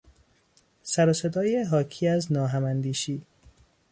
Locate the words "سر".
0.83-1.09